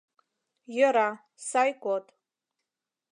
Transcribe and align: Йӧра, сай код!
Йӧра, 0.75 1.09
сай 1.49 1.71
код! 1.83 2.05